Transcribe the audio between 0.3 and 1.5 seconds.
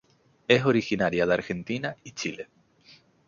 Es originaria de